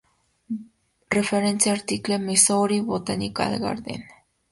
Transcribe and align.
Reference 1.11 1.69
article 1.69 2.17
Missouri 2.17 2.81
Botanical 2.81 3.59
Garden. 3.59 4.03